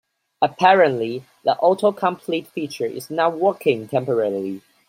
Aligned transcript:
Apparently, 0.41 1.25
the 1.43 1.55
autocomplete 1.61 2.47
feature 2.47 2.87
is 2.87 3.11
not 3.11 3.37
working 3.37 3.87
temporarily. 3.87 4.63